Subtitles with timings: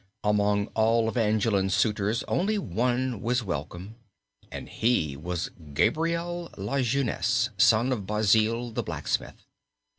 [0.23, 3.97] Among all Evangeline's suitors only one was welcome,
[4.51, 9.45] and he was Gabriel Lajeunesse, son of Basil the blacksmith.